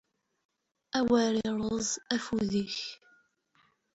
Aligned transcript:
Awer 0.97 1.33
iṛṛeẓ 1.47 1.91
afud-ik. 2.15 2.77